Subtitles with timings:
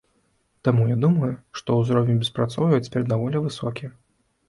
[0.67, 1.29] Таму, я думаю,
[1.61, 3.97] што ўзровень беспрацоўя цяпер даволі высокі.